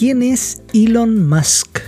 ¿quién 0.00 0.22
es 0.22 0.62
Elon 0.72 1.28
Musk? 1.28 1.78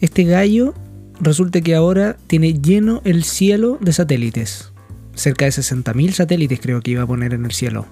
Este 0.00 0.24
gallo 0.24 0.72
resulta 1.20 1.60
que 1.60 1.74
ahora 1.74 2.16
tiene 2.26 2.54
lleno 2.54 3.02
el 3.04 3.22
cielo 3.22 3.76
de 3.82 3.92
satélites. 3.92 4.72
Cerca 5.14 5.44
de 5.44 5.50
60.000 5.50 6.12
satélites 6.12 6.58
creo 6.58 6.80
que 6.80 6.92
iba 6.92 7.02
a 7.02 7.06
poner 7.06 7.34
en 7.34 7.44
el 7.44 7.52
cielo. 7.52 7.84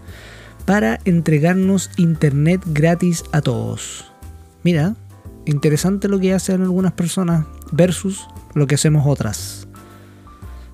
Para 0.64 1.00
entregarnos 1.04 1.90
internet 1.98 2.62
gratis 2.64 3.24
a 3.32 3.42
todos. 3.42 4.10
Mira, 4.62 4.96
interesante 5.44 6.08
lo 6.08 6.18
que 6.18 6.32
hacen 6.32 6.62
algunas 6.62 6.92
personas 6.92 7.44
versus 7.72 8.26
lo 8.54 8.66
que 8.66 8.76
hacemos 8.76 9.06
otras. 9.06 9.68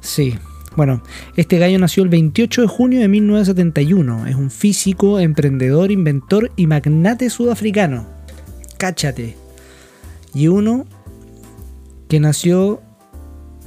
Sí, 0.00 0.38
bueno, 0.76 1.02
este 1.36 1.58
gallo 1.58 1.78
nació 1.78 2.02
el 2.02 2.08
28 2.08 2.62
de 2.62 2.68
junio 2.68 3.00
de 3.00 3.08
1971. 3.08 4.26
Es 4.26 4.36
un 4.36 4.50
físico, 4.50 5.18
emprendedor, 5.18 5.90
inventor 5.90 6.50
y 6.56 6.66
magnate 6.66 7.30
sudafricano. 7.30 8.06
Cáchate. 8.78 9.36
Y 10.34 10.48
uno 10.48 10.86
que 12.08 12.20
nació 12.20 12.82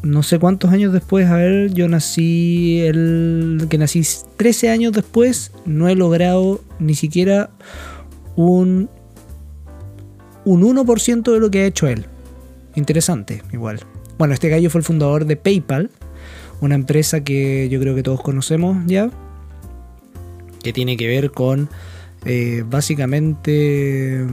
no 0.02 0.24
sé 0.24 0.40
cuántos 0.40 0.72
años 0.72 0.94
después, 0.94 1.28
a 1.28 1.36
ver, 1.36 1.74
yo 1.74 1.88
nací 1.90 2.80
el 2.82 3.66
que 3.70 3.78
nací 3.78 4.02
13 4.38 4.70
años 4.70 4.94
después, 4.94 5.52
no 5.66 5.90
he 5.90 5.96
logrado 5.96 6.62
ni 6.80 6.96
siquiera 6.96 7.50
un 8.36 8.90
un 10.46 10.62
1% 10.62 11.32
de 11.34 11.40
lo 11.40 11.52
que 11.52 11.64
ha 11.64 11.66
hecho 11.66 11.88
él. 11.88 12.06
Interesante, 12.76 13.44
igual. 13.52 13.82
Bueno, 14.18 14.34
este 14.34 14.50
gallo 14.50 14.70
fue 14.70 14.80
el 14.80 14.86
fundador 14.86 15.26
de 15.26 15.36
PayPal, 15.36 15.90
una 16.62 16.76
empresa 16.76 17.24
que 17.24 17.70
yo 17.70 17.80
creo 17.80 17.96
que 17.96 18.04
todos 18.04 18.22
conocemos 18.22 18.78
ya, 18.86 19.10
que 20.62 20.74
tiene 20.74 20.98
que 20.98 21.08
ver 21.08 21.32
con 21.32 21.70
eh, 22.26 22.66
básicamente 22.70 24.26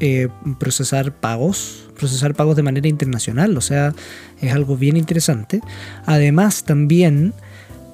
eh, 0.00 0.28
procesar 0.58 1.14
pagos, 1.14 1.88
procesar 1.98 2.34
pagos 2.34 2.56
de 2.56 2.62
manera 2.62 2.88
internacional, 2.88 3.56
o 3.56 3.62
sea, 3.62 3.94
es 4.40 4.52
algo 4.52 4.76
bien 4.76 4.98
interesante. 4.98 5.60
Además, 6.04 6.64
también 6.64 7.32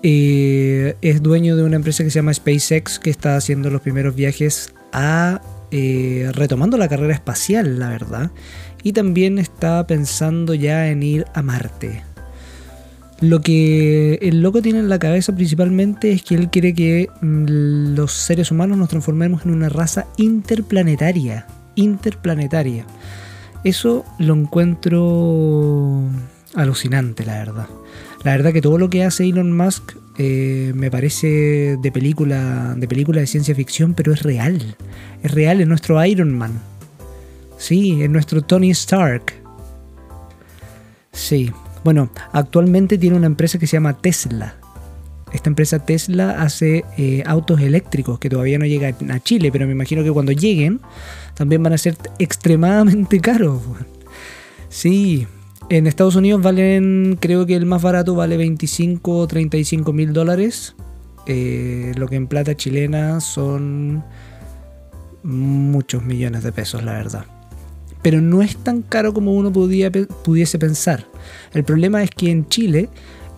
eh, 0.03 0.97
es 1.03 1.23
dueño 1.23 1.57
de 1.57 1.63
una 1.63 1.77
empresa 1.77 2.03
que 2.03 2.11
se 2.11 2.19
llama 2.19 2.35
SpaceX, 2.35 2.99
que 2.99 3.11
está 3.11 3.37
haciendo 3.37 3.71
los 3.71 3.81
primeros 3.81 4.15
viajes 4.15 4.73
a 4.93 5.41
retomando 5.71 6.79
la 6.79 6.89
carrera 6.89 7.13
espacial, 7.13 7.79
la 7.79 7.91
verdad, 7.91 8.31
y 8.83 8.95
también 8.95 9.39
está 9.39 9.87
pensando 9.87 10.55
ya 10.55 10.89
en 10.89 11.03
ir 11.03 11.27
a 11.35 11.43
Marte. 11.43 12.08
Lo 13.21 13.41
que 13.41 14.15
el 14.23 14.43
loco 14.43 14.63
tiene 14.63 14.79
en 14.79 14.89
la 14.89 15.01
cabeza 15.01 15.35
principalmente 15.35 16.13
es 16.13 16.23
que 16.23 16.37
él 16.37 16.51
quiere 16.51 16.73
que 16.73 17.09
mm, 17.21 17.95
los 17.97 18.13
seres 18.13 18.53
humanos 18.53 18.79
nos 18.79 18.89
transformemos 18.89 19.45
en 19.45 19.53
una 19.53 19.69
raza 19.69 20.07
interplanetaria. 20.17 21.47
Interplanetaria. 21.75 22.85
Eso 23.65 24.05
lo 24.19 24.35
encuentro 24.35 26.03
alucinante, 26.55 27.25
la 27.25 27.39
verdad. 27.39 27.67
La 28.23 28.33
verdad 28.33 28.53
que 28.53 28.63
todo 28.63 28.79
lo 28.79 28.89
que 28.89 29.05
hace 29.05 29.25
Elon 29.25 29.57
Musk 29.57 29.97
eh, 30.17 30.73
me 30.77 30.91
parece 30.91 31.77
de 31.81 31.93
película, 31.93 32.75
de 32.77 32.87
película 32.87 33.21
de 33.21 33.27
ciencia 33.27 33.55
ficción, 33.55 33.95
pero 33.95 34.13
es 34.13 34.23
real. 34.23 34.77
Es 35.25 35.31
real, 35.33 35.61
es 35.61 35.67
nuestro 35.67 36.05
Iron 36.05 36.37
Man. 36.37 36.61
Sí, 37.57 38.01
es 38.03 38.11
nuestro 38.11 38.43
Tony 38.43 38.71
Stark. 38.71 39.33
Sí, 41.13 41.51
bueno, 41.85 42.11
actualmente 42.33 42.99
tiene 42.99 43.17
una 43.17 43.27
empresa 43.27 43.59
que 43.59 43.67
se 43.67 43.77
llama 43.77 43.95
Tesla. 43.95 44.57
Esta 45.33 45.51
empresa 45.51 45.79
Tesla 45.79 46.43
hace 46.43 46.85
eh, 46.97 47.23
autos 47.27 47.61
eléctricos 47.61 48.19
que 48.19 48.31
todavía 48.31 48.59
no 48.59 48.65
llegan 48.65 49.11
a 49.11 49.21
Chile, 49.21 49.53
pero 49.53 49.67
me 49.67 49.73
imagino 49.73 50.03
que 50.03 50.11
cuando 50.11 50.33
lleguen 50.33 50.81
también 51.35 51.63
van 51.63 51.75
a 51.75 51.79
ser 51.79 51.97
extremadamente 52.19 53.21
caros. 53.21 53.61
Sí, 54.71 55.27
en 55.69 55.87
Estados 55.87 56.17
Unidos 56.17 56.43
valen, 56.43 57.19
creo 57.21 57.45
que 57.47 57.57
el 57.57 57.67
más 57.67 57.83
barato 57.83 58.15
vale 58.15 58.37
25 58.37 59.19
o 59.19 59.27
35 59.27 59.93
mil 59.93 60.13
dólares. 60.13 60.75
Eh, 61.27 61.93
lo 61.97 62.09
que 62.09 62.17
en 62.17 62.27
plata 62.27 62.57
chilena 62.57 63.21
son 63.21 64.03
muchos 65.23 66.03
millones 66.03 66.43
de 66.43 66.53
pesos, 66.53 66.83
la 66.83 66.93
verdad 66.93 67.38
pero 68.03 68.21
no 68.21 68.43
es 68.43 68.57
tan 68.57 68.83
caro 68.83 69.13
como 69.13 69.33
uno 69.33 69.53
pudiese 69.53 70.59
pensar. 70.59 71.07
El 71.53 71.65
problema 71.65 72.03
es 72.03 72.11
que 72.11 72.31
en 72.31 72.49
Chile 72.49 72.89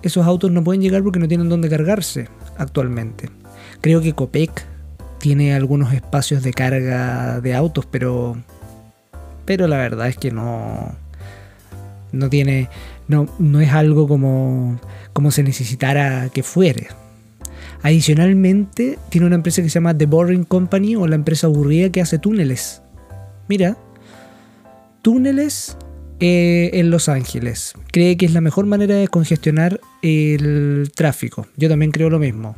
esos 0.02 0.26
autos 0.26 0.50
no 0.50 0.64
pueden 0.64 0.82
llegar 0.82 1.02
porque 1.02 1.18
no 1.18 1.28
tienen 1.28 1.48
dónde 1.48 1.68
cargarse 1.68 2.28
actualmente. 2.58 3.30
Creo 3.80 4.00
que 4.00 4.12
Copec 4.12 4.64
tiene 5.18 5.54
algunos 5.54 5.92
espacios 5.92 6.42
de 6.42 6.52
carga 6.52 7.40
de 7.40 7.54
autos, 7.54 7.86
pero 7.86 8.36
pero 9.44 9.66
la 9.66 9.78
verdad 9.78 10.08
es 10.08 10.16
que 10.16 10.30
no 10.30 10.94
no 12.12 12.28
tiene 12.28 12.68
no, 13.08 13.26
no 13.38 13.60
es 13.60 13.70
algo 13.70 14.06
como 14.08 14.80
como 15.12 15.30
se 15.30 15.42
necesitara 15.42 16.28
que 16.30 16.42
fuere. 16.42 16.88
Adicionalmente, 17.82 18.98
tiene 19.08 19.26
una 19.26 19.36
empresa 19.36 19.62
que 19.62 19.70
se 19.70 19.74
llama 19.74 19.96
The 19.96 20.06
Boring 20.06 20.44
Company 20.44 20.96
o 20.96 21.06
la 21.06 21.14
empresa 21.14 21.46
aburrida 21.46 21.90
que 21.90 22.02
hace 22.02 22.18
túneles. 22.18 22.82
Mira, 23.48 23.76
túneles 25.02 25.76
eh, 26.20 26.70
en 26.74 26.90
Los 26.90 27.08
Ángeles. 27.08 27.74
Cree 27.92 28.16
que 28.16 28.26
es 28.26 28.32
la 28.32 28.40
mejor 28.40 28.66
manera 28.66 28.94
de 28.94 29.08
congestionar 29.08 29.80
el 30.02 30.92
tráfico. 30.94 31.46
Yo 31.56 31.68
también 31.68 31.92
creo 31.92 32.10
lo 32.10 32.18
mismo. 32.18 32.56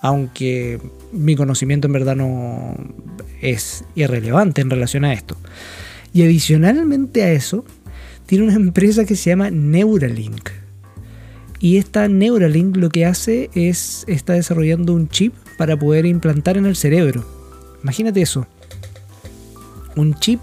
Aunque 0.00 0.80
mi 1.12 1.36
conocimiento 1.36 1.86
en 1.86 1.92
verdad 1.92 2.16
no 2.16 2.74
es 3.40 3.84
irrelevante 3.94 4.60
en 4.60 4.70
relación 4.70 5.04
a 5.04 5.12
esto. 5.12 5.36
Y 6.12 6.22
adicionalmente 6.22 7.22
a 7.22 7.32
eso, 7.32 7.64
tiene 8.26 8.44
una 8.44 8.54
empresa 8.54 9.04
que 9.04 9.16
se 9.16 9.30
llama 9.30 9.50
Neuralink. 9.50 10.50
Y 11.60 11.76
esta 11.76 12.08
Neuralink 12.08 12.76
lo 12.76 12.90
que 12.90 13.06
hace 13.06 13.50
es, 13.54 14.04
está 14.06 14.34
desarrollando 14.34 14.92
un 14.92 15.08
chip 15.08 15.34
para 15.56 15.78
poder 15.78 16.06
implantar 16.06 16.56
en 16.56 16.66
el 16.66 16.76
cerebro. 16.76 17.24
Imagínate 17.82 18.22
eso. 18.22 18.46
Un 19.96 20.14
chip 20.14 20.40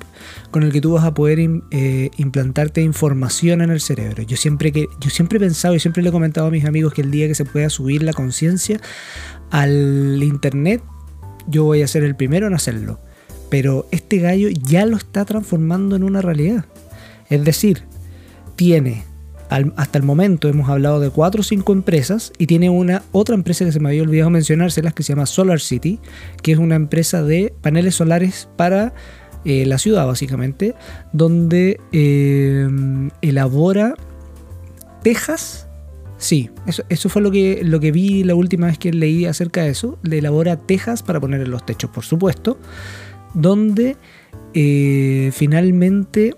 con 0.52 0.64
el 0.64 0.72
que 0.72 0.82
tú 0.82 0.94
vas 0.94 1.04
a 1.04 1.14
poder 1.14 1.40
eh, 1.72 2.10
implantarte 2.18 2.82
información 2.82 3.62
en 3.62 3.70
el 3.70 3.82
cerebro. 3.82 4.24
Yo 4.24 4.38
siempre, 4.38 4.72
que, 4.72 4.88
yo 5.00 5.10
siempre 5.10 5.38
he 5.38 5.40
pensado 5.40 5.76
y 5.76 5.80
siempre 5.80 6.04
le 6.04 6.10
he 6.10 6.12
comentado 6.12 6.48
a 6.48 6.52
mis 6.52 6.66
amigos 6.66 6.94
que 6.94 7.02
el 7.02 7.12
día 7.12 7.28
que 7.28 7.36
se 7.36 7.46
pueda 7.46 7.70
subir 7.70 8.04
la 8.04 8.14
conciencia 8.14 8.80
al 9.50 10.22
internet, 10.24 10.84
yo 11.48 11.64
voy 11.64 11.82
a 11.82 11.88
ser 11.88 12.04
el 12.04 12.16
primero 12.16 12.48
en 12.48 12.54
hacerlo. 12.54 13.00
Pero 13.50 13.88
este 13.92 14.20
gallo 14.20 14.50
ya 14.50 14.86
lo 14.86 14.98
está 14.98 15.26
transformando 15.26 15.96
en 15.96 16.04
una 16.04 16.22
realidad. 16.22 16.66
Es 17.30 17.44
decir, 17.44 17.84
tiene 18.56 19.04
hasta 19.76 19.98
el 19.98 20.06
momento 20.06 20.48
hemos 20.48 20.70
hablado 20.70 21.02
de 21.02 21.10
cuatro 21.10 21.42
o 21.42 21.44
cinco 21.44 21.74
empresas 21.74 22.32
y 22.38 22.48
tiene 22.48 22.70
una 22.70 23.04
otra 23.12 23.36
empresa 23.36 23.66
que 23.66 23.74
se 23.74 23.82
me 23.82 23.90
había 23.90 24.04
olvidado 24.04 24.30
mencionárselas 24.30 24.94
que 24.94 25.04
se 25.04 25.12
llama 25.12 25.26
Solar 25.26 25.60
City, 25.60 26.00
que 26.42 26.54
es 26.54 26.58
una 26.58 26.76
empresa 26.76 27.22
de 27.22 27.54
paneles 27.62 27.96
solares 27.96 28.48
para 28.56 28.94
eh, 29.46 29.66
la 29.66 29.78
ciudad 29.78 30.06
básicamente, 30.06 30.76
donde 31.14 31.80
eh, 31.92 32.68
elabora 33.22 33.96
tejas. 35.04 35.68
Sí, 36.18 36.52
eso, 36.68 36.84
eso, 36.90 37.10
fue 37.10 37.22
lo 37.22 37.32
que, 37.32 37.62
lo 37.64 37.80
que 37.80 37.92
vi 37.92 38.24
la 38.24 38.36
última 38.36 38.68
vez 38.68 38.78
que 38.78 38.94
leí 38.94 39.26
acerca 39.26 39.64
de 39.64 39.70
eso. 39.70 39.98
Le 40.04 40.20
elabora 40.20 40.58
tejas 40.58 41.02
para 41.02 41.20
poner 41.20 41.42
en 41.42 41.50
los 41.50 41.66
techos, 41.66 41.90
por 41.90 42.04
supuesto, 42.04 42.60
donde 43.34 43.98
eh, 44.54 45.32
finalmente 45.34 46.36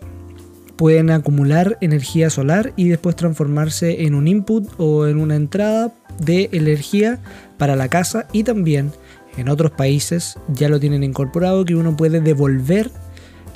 pueden 0.75 1.11
acumular 1.11 1.77
energía 1.81 2.29
solar 2.29 2.73
y 2.75 2.89
después 2.89 3.15
transformarse 3.15 4.03
en 4.03 4.15
un 4.15 4.27
input 4.27 4.67
o 4.77 5.07
en 5.07 5.17
una 5.17 5.35
entrada 5.35 5.93
de 6.19 6.49
energía 6.51 7.21
para 7.57 7.75
la 7.75 7.87
casa 7.87 8.27
y 8.33 8.43
también 8.43 8.91
en 9.37 9.49
otros 9.49 9.71
países 9.71 10.37
ya 10.47 10.69
lo 10.69 10.79
tienen 10.79 11.03
incorporado 11.03 11.65
que 11.65 11.75
uno 11.75 11.95
puede 11.95 12.21
devolver 12.21 12.91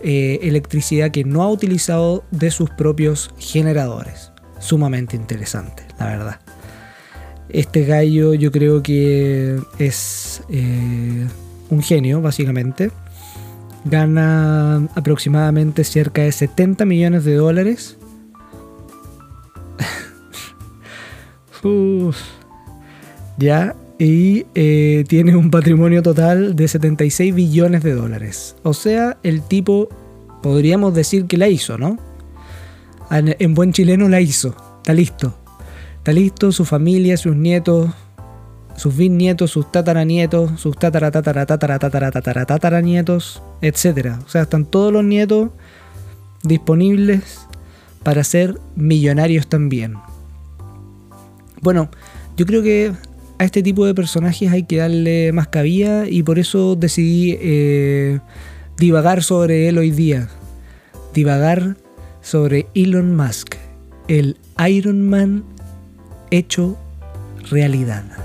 eh, 0.02 0.40
electricidad 0.44 1.12
que 1.12 1.24
no 1.24 1.42
ha 1.44 1.50
utilizado 1.50 2.24
de 2.32 2.52
sus 2.52 2.70
propios 2.70 3.32
generadores. 3.40 4.32
Sumamente 4.60 5.16
interesante, 5.16 5.84
la 6.00 6.06
verdad. 6.06 6.40
Este 7.50 7.86
gallo 7.86 8.34
yo 8.34 8.52
creo 8.52 8.84
que 8.84 9.60
es 9.80 10.44
eh, 10.50 11.28
un 11.70 11.82
genio, 11.82 12.22
básicamente. 12.22 12.92
Gana 13.86 14.88
aproximadamente 14.96 15.84
cerca 15.84 16.24
de 16.24 16.32
70 16.32 16.86
millones 16.86 17.24
de 17.24 17.36
dólares. 17.36 17.98
ya, 23.38 23.76
y 24.00 24.46
eh, 24.54 25.04
tiene 25.08 25.36
un 25.36 25.50
patrimonio 25.50 26.04
total 26.04 26.56
de 26.56 26.68
76 26.68 27.34
billones 27.34 27.84
de 27.84 27.94
dólares. 27.94 28.56
O 28.64 28.74
sea, 28.74 29.18
el 29.24 29.42
tipo 29.42 29.90
podríamos 30.42 30.94
decir 30.94 31.26
que 31.26 31.38
la 31.38 31.48
hizo, 31.48 31.78
¿no? 31.78 31.98
En 33.10 33.54
buen 33.54 33.72
chileno 33.72 34.10
la 34.10 34.22
hizo, 34.22 34.56
está 34.78 34.94
listo. 34.94 35.34
Está 35.98 36.12
listo, 36.12 36.52
su 36.52 36.66
familia, 36.66 37.18
sus 37.18 37.36
nietos, 37.36 37.90
sus 38.76 38.96
bisnietos, 38.96 39.52
sus 39.52 39.72
tataranietos, 39.72 40.60
sus 40.60 40.78
tatara, 40.78 41.10
tatara, 41.10 41.46
tatara, 41.46 41.80
tatara, 41.80 42.12
tatara, 42.12 42.46
tataranietos, 42.46 43.42
etc. 43.62 44.18
O 44.26 44.30
sea, 44.30 44.44
están 44.44 44.66
todos 44.66 44.94
los 44.94 45.04
nietos 45.04 45.50
disponibles 46.44 47.40
para 48.04 48.24
ser 48.24 48.60
millonarios 48.76 49.48
también. 49.48 49.96
Bueno, 51.62 51.90
yo 52.38 52.46
creo 52.46 52.62
que 52.62 52.94
a 53.40 53.44
este 53.44 53.62
tipo 53.62 53.86
de 53.86 53.94
personajes 53.94 54.52
hay 54.52 54.64
que 54.64 54.78
darle 54.78 55.32
más 55.32 55.48
cabida 55.48 56.10
y 56.10 56.24
por 56.24 56.40
eso 56.40 56.76
decidí 56.76 57.38
eh, 57.40 58.20
divagar 58.78 59.24
sobre 59.24 59.70
él 59.70 59.78
hoy 59.78 59.92
día. 59.92 60.28
Divagar 61.14 61.78
sobre 62.22 62.68
Elon 62.74 63.16
Musk, 63.16 63.56
el 64.08 64.38
Iron 64.68 65.08
Man 65.08 65.44
hecho 66.32 66.78
realidad. 67.50 68.17